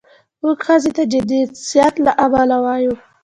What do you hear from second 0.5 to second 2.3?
ښځې ته د جنسیت له